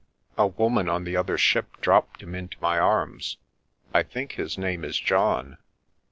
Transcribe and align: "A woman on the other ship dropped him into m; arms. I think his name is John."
"A 0.35 0.47
woman 0.47 0.89
on 0.89 1.03
the 1.03 1.15
other 1.15 1.37
ship 1.37 1.79
dropped 1.79 2.23
him 2.23 2.33
into 2.33 2.57
m; 2.57 2.63
arms. 2.63 3.37
I 3.93 4.01
think 4.01 4.31
his 4.31 4.57
name 4.57 4.83
is 4.83 4.97
John." 4.99 5.59